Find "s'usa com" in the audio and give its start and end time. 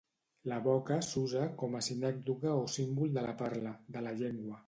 1.07-1.77